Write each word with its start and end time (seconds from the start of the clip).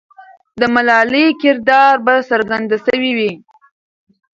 د 0.61 0.63
ملالۍ 0.73 1.25
کردار 1.41 1.95
به 2.05 2.13
څرګند 2.29 2.69
سوی 2.85 3.11
وي. 3.17 3.31